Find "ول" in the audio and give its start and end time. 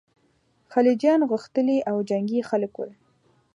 2.77-2.91